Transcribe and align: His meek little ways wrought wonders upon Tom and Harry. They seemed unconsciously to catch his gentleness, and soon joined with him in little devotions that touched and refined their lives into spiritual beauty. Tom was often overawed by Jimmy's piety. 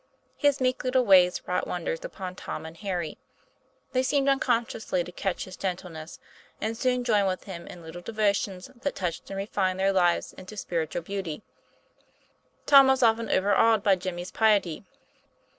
His 0.35 0.59
meek 0.59 0.83
little 0.83 1.05
ways 1.05 1.43
wrought 1.45 1.67
wonders 1.67 2.03
upon 2.03 2.33
Tom 2.35 2.65
and 2.65 2.75
Harry. 2.77 3.19
They 3.91 4.01
seemed 4.01 4.27
unconsciously 4.27 5.03
to 5.03 5.11
catch 5.11 5.45
his 5.45 5.55
gentleness, 5.55 6.19
and 6.59 6.75
soon 6.75 7.03
joined 7.03 7.27
with 7.27 7.43
him 7.43 7.67
in 7.67 7.83
little 7.83 8.01
devotions 8.01 8.71
that 8.81 8.95
touched 8.95 9.29
and 9.29 9.37
refined 9.37 9.79
their 9.79 9.93
lives 9.93 10.33
into 10.33 10.57
spiritual 10.57 11.03
beauty. 11.03 11.43
Tom 12.65 12.87
was 12.87 13.03
often 13.03 13.29
overawed 13.29 13.83
by 13.83 13.95
Jimmy's 13.95 14.31
piety. 14.31 14.83